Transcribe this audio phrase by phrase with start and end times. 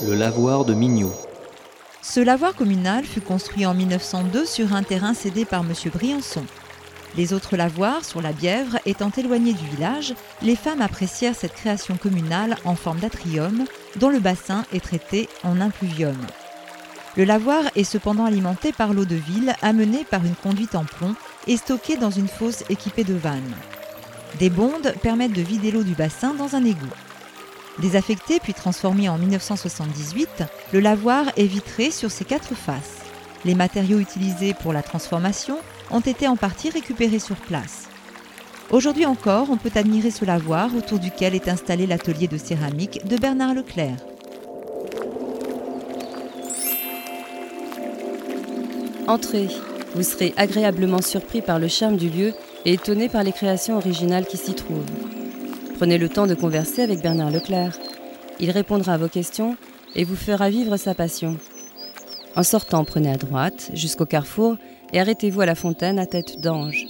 [0.00, 1.12] Le lavoir de Mignot.
[2.00, 5.72] Ce lavoir communal fut construit en 1902 sur un terrain cédé par M.
[5.92, 6.44] Briançon.
[7.16, 11.96] Les autres lavoirs sur la Bièvre étant éloignés du village, les femmes apprécièrent cette création
[11.96, 13.64] communale en forme d'atrium,
[13.96, 16.16] dont le bassin est traité en impluvium.
[17.16, 21.14] Le lavoir est cependant alimenté par l'eau de ville amenée par une conduite en plomb
[21.46, 23.54] et stockée dans une fosse équipée de vannes.
[24.38, 26.88] Des bondes permettent de vider l'eau du bassin dans un égout.
[27.78, 33.00] Désaffecté puis transformé en 1978, le lavoir est vitré sur ses quatre faces.
[33.44, 35.58] Les matériaux utilisés pour la transformation
[35.90, 37.88] ont été en partie récupérés sur place.
[38.70, 43.16] Aujourd'hui encore, on peut admirer ce lavoir autour duquel est installé l'atelier de céramique de
[43.16, 43.96] Bernard Leclerc.
[49.08, 49.48] Entrez,
[49.94, 52.34] vous serez agréablement surpris par le charme du lieu
[52.64, 54.84] et étonné par les créations originales qui s'y trouvent.
[55.82, 57.76] Prenez le temps de converser avec Bernard Leclerc.
[58.38, 59.56] Il répondra à vos questions
[59.96, 61.36] et vous fera vivre sa passion.
[62.36, 64.58] En sortant, prenez à droite jusqu'au carrefour
[64.92, 66.86] et arrêtez-vous à la fontaine à tête d'ange.